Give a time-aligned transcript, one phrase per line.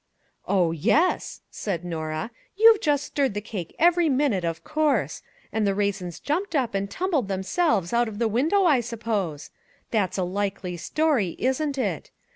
[0.47, 5.21] "Oh, yes," said Norah;" you've just stirred the cake every minute, of course;
[5.53, 9.51] and the raisins jumped up and tumbled themselves out of the window, I suppose!
[9.91, 12.09] That's a likely story, isn't it?